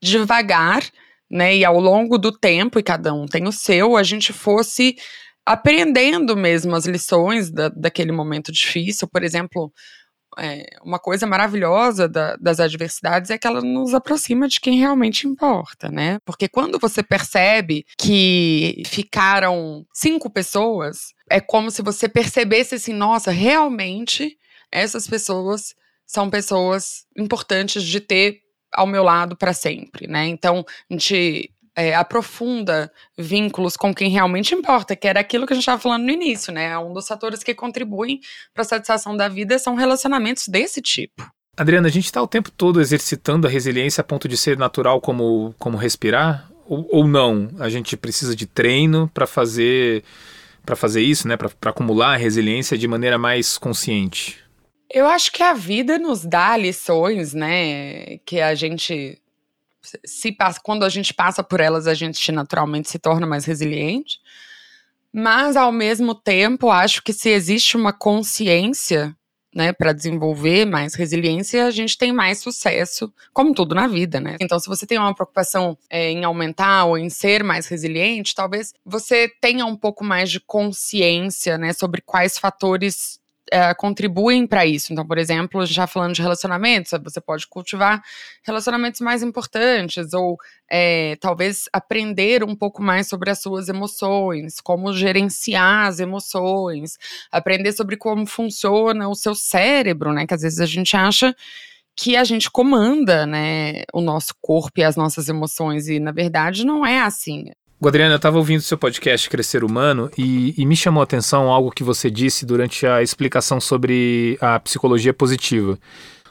devagar, 0.03 0.83
né, 1.31 1.55
e 1.55 1.65
ao 1.65 1.79
longo 1.79 2.17
do 2.17 2.31
tempo, 2.31 2.77
e 2.77 2.83
cada 2.83 3.13
um 3.13 3.25
tem 3.25 3.47
o 3.47 3.51
seu, 3.51 3.97
a 3.97 4.03
gente 4.03 4.31
fosse 4.33 4.97
aprendendo 5.45 6.35
mesmo 6.35 6.75
as 6.75 6.85
lições 6.85 7.49
da, 7.49 7.69
daquele 7.69 8.11
momento 8.11 8.51
difícil. 8.51 9.07
Por 9.07 9.23
exemplo, 9.23 9.71
é, 10.37 10.65
uma 10.83 10.99
coisa 10.99 11.25
maravilhosa 11.25 12.07
da, 12.07 12.35
das 12.35 12.59
adversidades 12.59 13.29
é 13.29 13.37
que 13.37 13.47
ela 13.47 13.61
nos 13.61 13.93
aproxima 13.93 14.47
de 14.47 14.59
quem 14.59 14.77
realmente 14.77 15.27
importa, 15.27 15.89
né? 15.89 16.19
Porque 16.25 16.47
quando 16.47 16.79
você 16.79 17.01
percebe 17.01 17.85
que 17.97 18.83
ficaram 18.85 19.85
cinco 19.93 20.29
pessoas, 20.29 21.13
é 21.29 21.39
como 21.39 21.71
se 21.71 21.81
você 21.81 22.07
percebesse 22.07 22.75
assim, 22.75 22.93
nossa, 22.93 23.31
realmente 23.31 24.37
essas 24.71 25.07
pessoas 25.07 25.75
são 26.05 26.29
pessoas 26.29 27.05
importantes 27.17 27.83
de 27.83 27.99
ter 27.99 28.41
ao 28.71 28.85
meu 28.85 29.03
lado 29.03 29.35
para 29.35 29.53
sempre, 29.53 30.07
né? 30.07 30.27
Então, 30.27 30.65
a 30.89 30.93
gente 30.93 31.51
é, 31.77 31.93
aprofunda 31.93 32.91
vínculos 33.15 33.77
com 33.77 33.93
quem 33.93 34.09
realmente 34.09 34.55
importa, 34.55 34.95
que 34.95 35.07
era 35.07 35.19
aquilo 35.19 35.45
que 35.45 35.53
a 35.53 35.55
gente 35.55 35.61
estava 35.61 35.79
falando 35.79 36.05
no 36.05 36.09
início, 36.09 36.51
né? 36.51 36.75
Um 36.79 36.91
dos 36.91 37.07
fatores 37.07 37.43
que 37.43 37.53
contribuem 37.53 38.19
para 38.51 38.63
a 38.63 38.65
satisfação 38.65 39.15
da 39.15 39.29
vida 39.29 39.59
são 39.59 39.75
relacionamentos 39.75 40.47
desse 40.47 40.81
tipo. 40.81 41.23
Adriana, 41.55 41.87
a 41.87 41.91
gente 41.91 42.05
está 42.05 42.19
o 42.19 42.27
tempo 42.27 42.49
todo 42.49 42.81
exercitando 42.81 43.45
a 43.45 43.49
resiliência 43.49 44.01
a 44.01 44.03
ponto 44.03 44.27
de 44.27 44.35
ser 44.35 44.57
natural 44.57 44.99
como, 44.99 45.53
como 45.59 45.77
respirar? 45.77 46.49
Ou, 46.65 46.87
ou 46.91 47.07
não? 47.07 47.49
A 47.59 47.69
gente 47.69 47.95
precisa 47.95 48.35
de 48.35 48.47
treino 48.47 49.09
para 49.13 49.27
fazer 49.27 50.03
para 50.65 50.75
fazer 50.75 51.01
isso, 51.01 51.27
né? 51.27 51.37
Para 51.37 51.69
acumular 51.69 52.15
a 52.15 52.17
resiliência 52.17 52.77
de 52.77 52.87
maneira 52.87 53.17
mais 53.17 53.57
consciente. 53.57 54.37
Eu 54.91 55.07
acho 55.07 55.31
que 55.31 55.41
a 55.41 55.53
vida 55.53 55.97
nos 55.97 56.25
dá 56.25 56.57
lições, 56.57 57.33
né? 57.33 58.17
Que 58.25 58.41
a 58.41 58.53
gente 58.53 59.17
se 59.81 60.35
quando 60.63 60.83
a 60.83 60.89
gente 60.89 61.13
passa 61.13 61.43
por 61.43 61.59
elas, 61.59 61.87
a 61.87 61.93
gente 61.93 62.31
naturalmente 62.31 62.89
se 62.89 62.99
torna 62.99 63.25
mais 63.25 63.45
resiliente. 63.45 64.19
Mas 65.11 65.55
ao 65.55 65.71
mesmo 65.71 66.13
tempo, 66.13 66.69
acho 66.69 67.01
que 67.01 67.13
se 67.13 67.29
existe 67.29 67.75
uma 67.77 67.93
consciência, 67.93 69.15
né, 69.55 69.73
para 69.73 69.93
desenvolver 69.93 70.65
mais 70.65 70.93
resiliência, 70.93 71.65
a 71.65 71.71
gente 71.71 71.97
tem 71.97 72.11
mais 72.11 72.39
sucesso, 72.39 73.11
como 73.33 73.53
tudo 73.55 73.73
na 73.73 73.87
vida, 73.87 74.19
né? 74.19 74.35
Então, 74.39 74.59
se 74.59 74.67
você 74.67 74.85
tem 74.85 74.99
uma 74.99 75.15
preocupação 75.15 75.75
é, 75.89 76.11
em 76.11 76.23
aumentar 76.23 76.85
ou 76.85 76.97
em 76.97 77.09
ser 77.09 77.43
mais 77.43 77.65
resiliente, 77.65 78.35
talvez 78.35 78.73
você 78.85 79.27
tenha 79.41 79.65
um 79.65 79.75
pouco 79.75 80.03
mais 80.03 80.29
de 80.29 80.39
consciência, 80.39 81.57
né, 81.57 81.73
sobre 81.73 82.01
quais 82.01 82.37
fatores 82.37 83.19
é, 83.51 83.73
contribuem 83.73 84.45
para 84.45 84.65
isso. 84.65 84.91
Então, 84.91 85.05
por 85.05 85.17
exemplo, 85.17 85.65
já 85.65 85.87
falando 85.87 86.13
de 86.13 86.21
relacionamentos, 86.21 86.91
você 87.03 87.21
pode 87.21 87.47
cultivar 87.47 88.01
relacionamentos 88.43 89.01
mais 89.01 89.23
importantes, 89.23 90.13
ou 90.13 90.37
é, 90.69 91.15
talvez 91.19 91.65
aprender 91.71 92.43
um 92.43 92.55
pouco 92.55 92.81
mais 92.81 93.07
sobre 93.07 93.29
as 93.29 93.41
suas 93.41 93.69
emoções, 93.69 94.59
como 94.59 94.93
gerenciar 94.93 95.87
as 95.87 95.99
emoções, 95.99 96.97
aprender 97.31 97.71
sobre 97.73 97.97
como 97.97 98.25
funciona 98.25 99.07
o 99.07 99.15
seu 99.15 99.35
cérebro, 99.35 100.13
né? 100.13 100.25
Que 100.27 100.33
às 100.33 100.41
vezes 100.41 100.59
a 100.59 100.65
gente 100.65 100.95
acha 100.95 101.35
que 101.95 102.15
a 102.15 102.23
gente 102.23 102.51
comanda, 102.51 103.25
né, 103.25 103.81
o 103.91 104.01
nosso 104.01 104.35
corpo 104.39 104.79
e 104.79 104.83
as 104.83 104.95
nossas 104.95 105.29
emoções, 105.29 105.87
e 105.87 105.99
na 105.99 106.11
verdade 106.11 106.63
não 106.63 106.85
é 106.85 107.01
assim. 107.01 107.45
Guadriana, 107.79 108.13
eu 108.13 108.17
estava 108.17 108.37
ouvindo 108.39 108.61
seu 108.61 108.75
podcast 108.75 109.29
Crescer 109.29 109.63
Humano 109.63 110.09
e, 110.17 110.51
e, 110.57 110.65
me 110.65 110.75
chamou 110.75 110.99
a 110.99 111.03
atenção 111.03 111.51
algo 111.51 111.69
que 111.69 111.83
você 111.83 112.09
disse 112.09 112.43
durante 112.43 112.87
a 112.87 113.03
explicação 113.03 113.61
sobre 113.61 114.35
a 114.41 114.59
psicologia 114.59 115.13
positiva. 115.13 115.77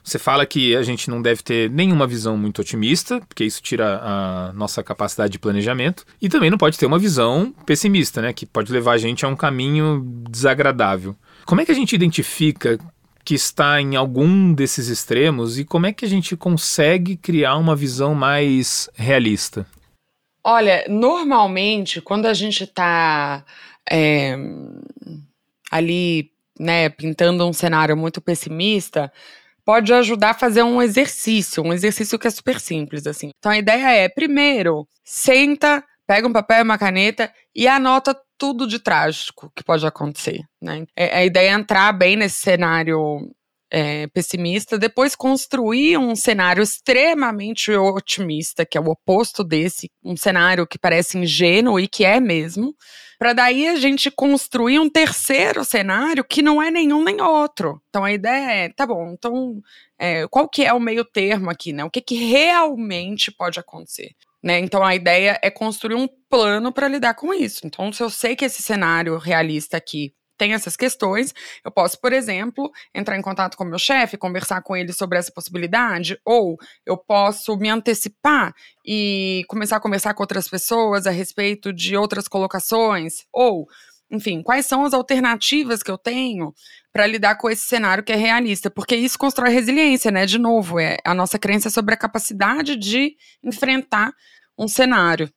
Você 0.03 0.19
fala 0.19 0.45
que 0.45 0.75
a 0.75 0.83
gente 0.83 1.09
não 1.09 1.23
deve 1.23 1.45
ter 1.45 1.71
nenhuma 1.71 2.05
visão 2.05 2.37
muito 2.37 2.61
otimista, 2.61 3.21
porque 3.29 3.45
isso 3.45 3.63
tira 3.63 4.01
a 4.03 4.53
nossa 4.55 4.83
capacidade 4.83 5.33
de 5.33 5.39
planejamento, 5.39 6.05
e 6.21 6.29
também 6.29 6.51
não 6.51 6.59
pode 6.59 6.77
ter 6.77 6.87
uma 6.87 6.99
visão 6.99 7.55
pessimista, 7.65 8.21
né, 8.21 8.33
que 8.33 8.45
pode 8.45 8.73
levar 8.73 8.93
a 8.95 8.99
gente 8.99 9.25
a 9.25 9.29
um 9.29 9.37
caminho 9.37 10.05
desagradável. 10.29 11.15
Como 11.45 11.61
é 11.61 11.65
que 11.65 11.71
a 11.71 11.77
gente 11.77 11.95
identifica 11.95 12.77
que 13.25 13.35
está 13.35 13.81
em 13.81 13.95
algum 13.95 14.53
desses 14.53 14.89
extremos 14.89 15.61
e 15.61 15.65
como 15.65 15.87
é 15.87 15.93
que 15.93 16.05
a 16.05 16.09
gente 16.09 16.37
consegue 16.37 17.17
criar 17.17 17.57
uma 17.57 17.77
visão 17.77 18.17
mais 18.17 18.91
realista? 18.95 19.65
Olha, 20.49 20.85
normalmente, 20.89 22.01
quando 22.01 22.27
a 22.27 22.33
gente 22.33 22.63
está 22.63 23.45
é, 23.91 24.37
ali, 25.73 26.31
né, 26.57 26.89
pintando 26.89 27.45
um 27.45 27.53
cenário 27.53 27.97
muito 27.97 28.21
pessimista, 28.21 29.13
pode 29.65 29.93
ajudar 29.93 30.31
a 30.31 30.35
fazer 30.35 30.63
um 30.63 30.81
exercício, 30.81 31.65
um 31.65 31.73
exercício 31.73 32.17
que 32.17 32.29
é 32.29 32.31
super 32.31 32.61
simples, 32.61 33.09
assim. 33.09 33.31
Então 33.37 33.51
a 33.51 33.59
ideia 33.59 33.89
é, 33.89 34.09
primeiro, 34.09 34.87
senta, 35.05 35.83
pega 36.07 36.29
um 36.29 36.33
papel 36.33 36.61
e 36.61 36.63
uma 36.63 36.79
caneta 36.79 37.29
e 37.53 37.67
anota 37.67 38.17
tudo 38.39 38.69
de 38.69 38.79
trágico 38.79 39.51
que 39.53 39.65
pode 39.65 39.85
acontecer, 39.85 40.45
né? 40.63 40.85
É, 40.95 41.19
a 41.19 41.25
ideia 41.25 41.51
é 41.51 41.55
entrar 41.55 41.93
bem 41.93 42.15
nesse 42.15 42.37
cenário 42.37 43.35
é, 43.71 44.07
pessimista, 44.09 44.79
depois 44.79 45.17
construir 45.17 45.99
um 45.99 46.15
cenário 46.15 46.63
extremamente 46.63 47.73
otimista, 47.73 48.65
que 48.65 48.79
é 48.79 48.81
o 48.81 48.89
oposto 48.89 49.43
desse, 49.43 49.91
um 50.05 50.17
cenário 50.17 50.67
que 50.67 50.79
parece 50.79 51.19
ingênuo 51.19 51.81
e 51.81 51.89
que 51.89 52.05
é 52.05 52.21
mesmo, 52.21 52.75
para 53.19 53.33
daí 53.33 53.67
a 53.67 53.77
gente 53.77 54.11
construir 54.11 54.79
um 54.79 54.91
terceiro 54.91 55.65
cenário 55.65 56.25
que 56.25 56.43
não 56.43 56.63
é 56.63 56.71
nenhum 56.71 57.03
nem 57.03 57.21
outro. 57.21 57.81
Então 57.89 58.05
a 58.05 58.13
ideia 58.13 58.51
é, 58.53 58.69
tá 58.69 58.87
bom, 58.87 59.13
então 59.13 59.61
é, 59.99 60.27
qual 60.29 60.49
que 60.49 60.65
é 60.65 60.73
o 60.73 60.81
meio 60.81 61.05
termo 61.05 61.51
aqui, 61.51 61.73
né? 61.73 61.85
O 61.85 61.91
que, 61.91 62.01
que 62.01 62.15
realmente 62.15 63.33
pode 63.33 63.59
acontecer? 63.59 64.15
Né? 64.43 64.61
Então 64.61 64.85
a 64.85 64.95
ideia 64.95 65.41
é 65.43 65.51
construir 65.51 65.97
um 65.97 66.09
plano 66.29 66.73
para 66.73 66.89
lidar 66.89 67.15
com 67.15 67.35
isso. 67.35 67.67
Então, 67.67 67.93
se 67.93 68.03
eu 68.03 68.11
sei 68.11 68.37
que 68.37 68.45
esse 68.45 68.63
cenário 68.63 69.17
realista 69.19 69.77
aqui 69.77 70.15
tem 70.37 70.53
essas 70.53 70.77
questões, 70.77 71.35
eu 71.65 71.71
posso, 71.71 72.01
por 72.01 72.13
exemplo, 72.13 72.71
entrar 72.95 73.17
em 73.17 73.23
contato 73.23 73.57
com 73.57 73.65
meu 73.65 73.79
chefe, 73.79 74.17
conversar 74.17 74.63
com 74.63 74.77
ele 74.77 74.93
sobre 74.93 75.19
essa 75.19 75.33
possibilidade, 75.33 76.19
ou 76.25 76.57
eu 76.85 76.97
posso 76.97 77.57
me 77.57 77.69
antecipar 77.69 78.55
e 78.85 79.43
começar 79.49 79.77
a 79.77 79.81
conversar 79.81 80.15
com 80.15 80.23
outras 80.23 80.49
pessoas 80.49 81.07
a 81.07 81.11
respeito 81.11 81.73
de 81.73 81.97
outras 81.97 82.29
colocações, 82.29 83.25
ou, 83.33 83.67
enfim, 84.11 84.43
quais 84.43 84.67
são 84.67 84.85
as 84.85 84.95
alternativas 84.95 85.83
que 85.83 85.91
eu 85.91 85.99
tenho 85.99 86.53
para 86.93 87.07
lidar 87.07 87.37
com 87.37 87.51
esse 87.51 87.63
cenário 87.63 88.05
que 88.05 88.13
é 88.13 88.17
realista, 88.17 88.71
porque 88.71 88.97
isso 88.97 89.19
constrói 89.19 89.51
resiliência, 89.51 90.11
né? 90.11 90.25
De 90.25 90.39
novo, 90.39 90.79
é 90.79 90.97
a 91.05 91.13
nossa 91.13 91.39
crença 91.39 91.69
sobre 91.69 91.95
a 91.95 91.99
capacidade 91.99 92.77
de 92.77 93.17
enfrentar 93.43 94.13
um 94.59 94.67
cenário. 94.67 95.31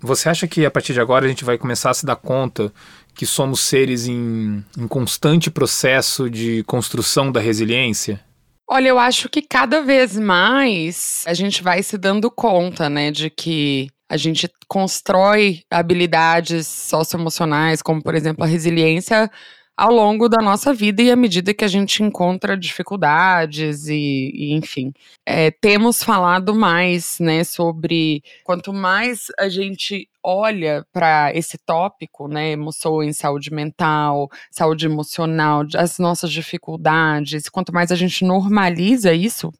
Você 0.00 0.28
acha 0.28 0.46
que 0.46 0.64
a 0.64 0.70
partir 0.70 0.92
de 0.92 1.00
agora 1.00 1.24
a 1.24 1.28
gente 1.28 1.44
vai 1.44 1.56
começar 1.56 1.90
a 1.90 1.94
se 1.94 2.04
dar 2.04 2.16
conta 2.16 2.72
que 3.16 3.26
somos 3.26 3.60
seres 3.60 4.06
em, 4.06 4.62
em 4.78 4.86
constante 4.86 5.50
processo 5.50 6.28
de 6.28 6.62
construção 6.64 7.32
da 7.32 7.40
resiliência? 7.40 8.20
Olha, 8.68 8.88
eu 8.88 8.98
acho 8.98 9.28
que 9.28 9.40
cada 9.40 9.80
vez 9.80 10.18
mais 10.18 11.24
a 11.26 11.32
gente 11.32 11.62
vai 11.62 11.82
se 11.82 11.96
dando 11.96 12.30
conta, 12.30 12.90
né, 12.90 13.10
de 13.10 13.30
que 13.30 13.88
a 14.08 14.16
gente 14.16 14.48
constrói 14.68 15.62
habilidades 15.70 16.66
socioemocionais, 16.66 17.80
como 17.80 18.02
por 18.02 18.14
exemplo 18.14 18.44
a 18.44 18.46
resiliência, 18.46 19.30
ao 19.76 19.92
longo 19.92 20.28
da 20.28 20.40
nossa 20.40 20.72
vida 20.72 21.02
e 21.02 21.10
à 21.10 21.16
medida 21.16 21.52
que 21.52 21.64
a 21.64 21.68
gente 21.68 22.02
encontra 22.02 22.56
dificuldades 22.56 23.86
e, 23.88 24.32
e 24.34 24.52
enfim. 24.54 24.92
É, 25.26 25.50
temos 25.50 26.02
falado 26.02 26.54
mais, 26.54 27.18
né, 27.20 27.44
sobre 27.44 28.22
quanto 28.42 28.72
mais 28.72 29.26
a 29.38 29.48
gente 29.48 30.08
olha 30.22 30.86
para 30.92 31.30
esse 31.34 31.58
tópico, 31.58 32.26
né, 32.26 32.52
emoções, 32.52 33.18
saúde 33.18 33.52
mental, 33.52 34.30
saúde 34.50 34.86
emocional, 34.86 35.62
as 35.76 35.98
nossas 35.98 36.32
dificuldades, 36.32 37.48
quanto 37.48 37.72
mais 37.72 37.92
a 37.92 37.96
gente 37.96 38.24
normaliza 38.24 39.12
isso, 39.12 39.52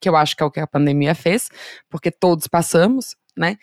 que 0.00 0.08
eu 0.08 0.14
acho 0.16 0.36
que 0.36 0.42
é 0.42 0.46
o 0.46 0.50
que 0.50 0.60
a 0.60 0.66
pandemia 0.66 1.14
fez, 1.14 1.48
porque 1.90 2.10
todos 2.10 2.46
passamos, 2.46 3.16
né, 3.36 3.58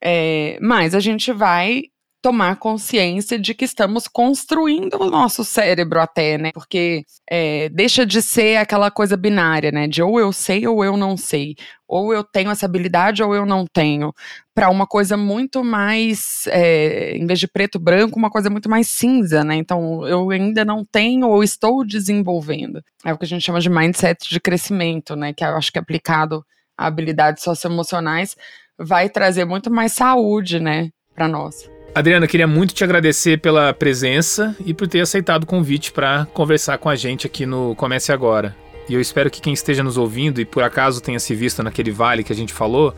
é, 0.00 0.58
mais 0.60 0.94
a 0.94 1.00
gente 1.00 1.32
vai 1.32 1.82
tomar 2.28 2.56
consciência 2.56 3.38
de 3.38 3.54
que 3.54 3.64
estamos 3.64 4.06
construindo 4.06 5.00
o 5.00 5.08
nosso 5.08 5.42
cérebro 5.42 5.98
até, 5.98 6.36
né? 6.36 6.52
Porque 6.52 7.02
é, 7.30 7.70
deixa 7.70 8.04
de 8.04 8.20
ser 8.20 8.58
aquela 8.58 8.90
coisa 8.90 9.16
binária, 9.16 9.72
né? 9.72 9.88
De 9.88 10.02
ou 10.02 10.20
eu 10.20 10.30
sei 10.30 10.66
ou 10.66 10.84
eu 10.84 10.94
não 10.94 11.16
sei. 11.16 11.56
Ou 11.88 12.12
eu 12.12 12.22
tenho 12.22 12.50
essa 12.50 12.66
habilidade 12.66 13.22
ou 13.22 13.34
eu 13.34 13.46
não 13.46 13.64
tenho. 13.66 14.12
Para 14.54 14.68
uma 14.68 14.86
coisa 14.86 15.16
muito 15.16 15.64
mais, 15.64 16.46
é, 16.48 17.16
em 17.16 17.26
vez 17.26 17.40
de 17.40 17.48
preto 17.48 17.78
branco, 17.78 18.18
uma 18.18 18.28
coisa 18.28 18.50
muito 18.50 18.68
mais 18.68 18.88
cinza, 18.88 19.42
né? 19.42 19.54
Então, 19.56 20.06
eu 20.06 20.28
ainda 20.28 20.66
não 20.66 20.84
tenho 20.84 21.28
ou 21.28 21.42
estou 21.42 21.86
desenvolvendo. 21.86 22.82
É 23.06 23.10
o 23.10 23.16
que 23.16 23.24
a 23.24 23.28
gente 23.28 23.42
chama 23.42 23.58
de 23.58 23.70
mindset 23.70 24.28
de 24.28 24.38
crescimento, 24.38 25.16
né? 25.16 25.32
Que 25.32 25.42
eu 25.42 25.56
acho 25.56 25.72
que 25.72 25.78
aplicado 25.78 26.44
a 26.76 26.88
habilidades 26.88 27.42
socioemocionais 27.42 28.36
vai 28.78 29.08
trazer 29.08 29.46
muito 29.46 29.70
mais 29.70 29.94
saúde, 29.94 30.60
né? 30.60 30.90
Para 31.14 31.26
nós. 31.26 31.77
Adriana, 31.94 32.26
queria 32.26 32.46
muito 32.46 32.74
te 32.74 32.84
agradecer 32.84 33.40
pela 33.40 33.72
presença 33.72 34.54
e 34.64 34.72
por 34.72 34.86
ter 34.86 35.00
aceitado 35.00 35.42
o 35.42 35.46
convite 35.46 35.90
para 35.90 36.26
conversar 36.32 36.78
com 36.78 36.88
a 36.88 36.94
gente 36.94 37.26
aqui 37.26 37.44
no 37.44 37.74
Comece 37.74 38.12
Agora. 38.12 38.54
E 38.88 38.94
eu 38.94 39.00
espero 39.00 39.30
que 39.30 39.40
quem 39.40 39.52
esteja 39.52 39.82
nos 39.82 39.96
ouvindo 39.96 40.40
e 40.40 40.44
por 40.44 40.62
acaso 40.62 41.02
tenha 41.02 41.18
se 41.18 41.34
visto 41.34 41.62
naquele 41.62 41.90
vale 41.90 42.22
que 42.22 42.32
a 42.32 42.36
gente 42.36 42.52
falou, 42.52 42.94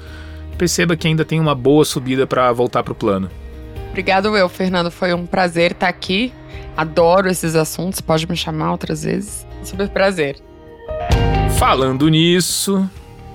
perceba 0.59 0.97
que 0.97 1.09
ainda 1.09 1.25
tem 1.25 1.41
uma 1.41 1.55
boa 1.55 1.85
subida 1.85 2.27
para 2.27 2.53
voltar 2.53 2.83
para 2.83 2.93
o 2.93 2.97
plano. 2.97 3.31
Obrigado, 3.89 4.37
eu, 4.37 4.49
Fernando. 4.49 4.91
Foi 4.91 5.13
um 5.13 5.27
prazer 5.27 5.73
estar 5.73 5.89
aqui. 5.89 6.33
Adoro 6.77 7.29
esses 7.29 7.57
assuntos. 7.57 8.01
Pode 8.01 8.29
me 8.29 8.37
chamar 8.37 8.71
outras 8.71 9.03
vezes. 9.03 9.47
Super 9.65 9.89
prazer. 9.89 10.37
Falando 11.59 12.09
nisso, 12.09 12.89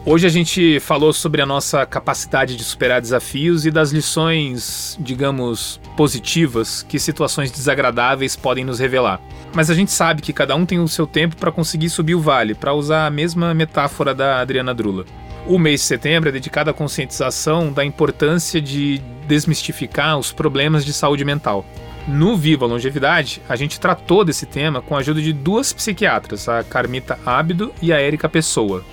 Hoje 0.07 0.27
a 0.27 0.29
gente 0.29 0.79
falou 0.81 1.11
sobre 1.11 1.41
a 1.41 1.47
nossa 1.47 1.83
capacidade 1.83 2.55
de 2.55 2.63
superar 2.63 3.01
desafios 3.01 3.65
e 3.65 3.71
das 3.71 3.89
lições, 3.89 4.95
digamos, 5.01 5.81
positivas 5.97 6.83
que 6.83 6.99
situações 6.99 7.49
desagradáveis 7.49 8.35
podem 8.35 8.63
nos 8.63 8.77
revelar. 8.77 9.19
Mas 9.51 9.71
a 9.71 9.73
gente 9.73 9.91
sabe 9.91 10.21
que 10.21 10.31
cada 10.31 10.55
um 10.55 10.63
tem 10.63 10.79
o 10.79 10.87
seu 10.87 11.07
tempo 11.07 11.35
para 11.37 11.51
conseguir 11.51 11.89
subir 11.89 12.13
o 12.13 12.21
vale, 12.21 12.53
para 12.53 12.71
usar 12.71 13.07
a 13.07 13.09
mesma 13.09 13.51
metáfora 13.55 14.13
da 14.13 14.39
Adriana 14.39 14.75
Drula. 14.75 15.05
O 15.47 15.57
mês 15.57 15.79
de 15.79 15.87
setembro 15.87 16.29
é 16.29 16.31
dedicado 16.31 16.69
à 16.69 16.73
conscientização 16.73 17.73
da 17.73 17.83
importância 17.83 18.61
de 18.61 19.01
desmistificar 19.27 20.19
os 20.19 20.31
problemas 20.31 20.85
de 20.85 20.93
saúde 20.93 21.25
mental. 21.25 21.65
No 22.07 22.37
Viva 22.37 22.67
Longevidade, 22.67 23.41
a 23.49 23.55
gente 23.55 23.79
tratou 23.79 24.23
desse 24.23 24.45
tema 24.45 24.83
com 24.83 24.95
a 24.95 24.99
ajuda 24.99 25.19
de 25.19 25.33
duas 25.33 25.73
psiquiatras, 25.73 26.47
a 26.47 26.63
Carmita 26.63 27.17
Ábido 27.25 27.73
e 27.81 27.91
a 27.91 27.99
Érica 27.99 28.29
Pessoa. 28.29 28.85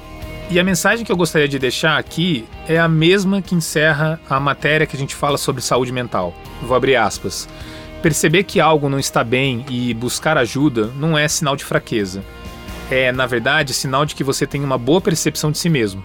E 0.51 0.61
a 0.61 0.65
mensagem 0.65 1.05
que 1.05 1.11
eu 1.11 1.17
gostaria 1.17 1.49
de 1.49 1.59
deixar 1.59 1.97
aqui 1.97 2.47
é 2.69 2.79
a 2.79 2.89
mesma 2.89 3.41
que 3.41 3.55
encerra 3.55 4.21
a 4.29 4.39
matéria 4.39 4.87
que 4.87 4.97
a 4.97 4.99
gente 4.99 5.15
fala 5.15 5.39
sobre 5.39 5.63
saúde 5.63 5.93
mental. 5.93 6.35
Vou 6.61 6.77
abrir 6.77 6.97
aspas. 6.97 7.49
Perceber 8.03 8.43
que 8.45 8.61
algo 8.61 8.89
não 8.89 8.99
está 8.99 9.23
bem 9.25 9.65
e 9.71 9.95
buscar 9.95 10.37
ajuda 10.37 10.91
não 10.97 11.17
é 11.17 11.27
sinal 11.29 11.57
de 11.57 11.65
fraqueza. 11.65 12.23
É, 12.91 13.11
na 13.13 13.27
verdade, 13.27 13.73
sinal 13.73 14.05
de 14.05 14.15
que 14.15 14.25
você 14.25 14.47
tem 14.47 14.63
uma 14.63 14.77
boa 14.77 15.01
percepção 15.01 15.51
de 15.51 15.59
si 15.59 15.71
mesmo. 15.71 16.05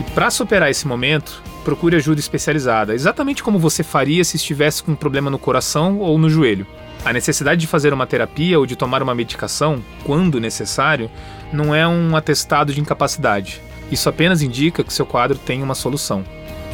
E 0.00 0.02
para 0.12 0.30
superar 0.30 0.70
esse 0.70 0.86
momento, 0.86 1.42
procure 1.64 1.96
ajuda 1.96 2.20
especializada, 2.20 2.94
exatamente 2.94 3.42
como 3.42 3.58
você 3.58 3.82
faria 3.82 4.22
se 4.24 4.36
estivesse 4.36 4.82
com 4.82 4.92
um 4.92 4.96
problema 4.96 5.30
no 5.30 5.38
coração 5.38 5.98
ou 5.98 6.16
no 6.16 6.30
joelho. 6.30 6.66
A 7.06 7.12
necessidade 7.12 7.60
de 7.60 7.68
fazer 7.68 7.92
uma 7.92 8.04
terapia 8.04 8.58
ou 8.58 8.66
de 8.66 8.74
tomar 8.74 9.00
uma 9.00 9.14
medicação, 9.14 9.80
quando 10.02 10.40
necessário, 10.40 11.08
não 11.52 11.72
é 11.72 11.86
um 11.86 12.16
atestado 12.16 12.74
de 12.74 12.80
incapacidade. 12.80 13.62
Isso 13.92 14.08
apenas 14.08 14.42
indica 14.42 14.82
que 14.82 14.92
seu 14.92 15.06
quadro 15.06 15.38
tem 15.38 15.62
uma 15.62 15.76
solução. 15.76 16.24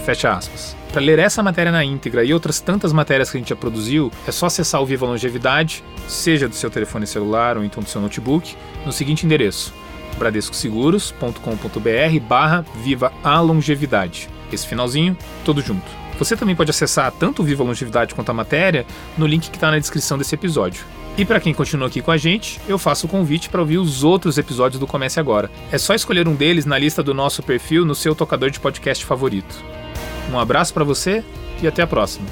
Fecha 0.07 0.33
aspas. 0.33 0.75
Para 0.91 1.03
ler 1.03 1.19
essa 1.19 1.43
matéria 1.43 1.71
na 1.71 1.85
íntegra 1.85 2.25
e 2.25 2.33
outras 2.33 2.61
tantas 2.61 2.95
matérias 2.95 3.31
que 3.31 3.37
a 3.37 3.41
gente 3.41 3.51
já 3.51 3.57
produziu, 3.57 4.11
é 4.27 4.33
só 4.33 4.47
acessar 4.47 4.81
o 4.81 4.87
Viva 4.87 5.05
Longevidade, 5.05 5.85
seja 6.09 6.49
do 6.49 6.55
seu 6.55 6.71
telefone 6.71 7.07
celular 7.07 7.59
ou 7.59 7.65
então 7.65 7.83
do 7.83 7.89
seu 7.91 8.01
notebook, 8.01 8.57
no 8.87 8.93
seguinte 8.93 9.27
endereço: 9.27 9.75
bradescoseguros.com.br 10.19 12.21
barra 12.27 12.65
Viva 12.83 13.13
a 13.23 13.39
Longevidade. 13.39 14.31
Esse 14.51 14.67
finalzinho, 14.67 15.15
todo 15.45 15.61
junto. 15.61 16.02
Você 16.23 16.37
também 16.37 16.55
pode 16.55 16.71
acessar 16.71 17.11
tanto 17.11 17.43
o 17.43 17.45
Viva 17.45 17.65
Longevidade 17.65 18.15
quanto 18.15 18.31
a 18.31 18.33
matéria 18.33 18.87
no 19.19 19.27
link 19.27 19.51
que 19.51 19.57
está 19.57 19.73
na 19.73 19.79
descrição 19.81 20.17
desse 20.17 20.33
episódio. 20.33 20.85
E 21.19 21.25
para 21.25 21.41
quem 21.41 21.53
continua 21.53 21.89
aqui 21.89 22.01
com 22.01 22.13
a 22.13 22.17
gente, 22.17 22.61
eu 22.69 22.79
faço 22.79 23.07
o 23.07 23.09
convite 23.09 23.49
para 23.49 23.61
ouvir 23.61 23.79
os 23.79 24.05
outros 24.05 24.39
episódios 24.39 24.79
do 24.79 24.87
Comece 24.87 25.19
Agora. 25.19 25.51
É 25.73 25.79
só 25.79 25.97
escolher 25.97 26.29
um 26.29 26.37
deles 26.37 26.65
na 26.65 26.79
lista 26.79 27.03
do 27.03 27.13
nosso 27.13 27.43
perfil 27.43 27.85
no 27.85 27.93
seu 27.93 28.15
tocador 28.15 28.51
de 28.51 28.61
podcast 28.61 29.05
favorito. 29.05 29.53
Um 30.33 30.39
abraço 30.39 30.73
para 30.73 30.85
você 30.85 31.25
e 31.61 31.67
até 31.67 31.83
a 31.83 31.89
próxima. 31.89 32.29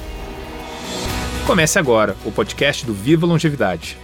Comece 1.44 1.76
agora 1.76 2.16
o 2.24 2.30
podcast 2.30 2.86
do 2.86 2.94
Viva 2.94 3.26
Longevidade. 3.26 3.98